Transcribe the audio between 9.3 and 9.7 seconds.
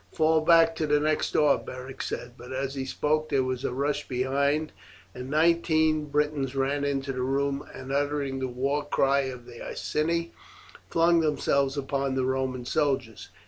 the